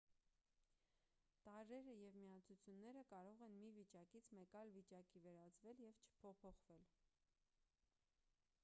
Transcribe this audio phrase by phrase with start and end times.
[1.47, 6.91] տարրերը և միացությունները կարող են մի վիճակից մեկ այլ վիճակի վերածվել և չփոփոխվել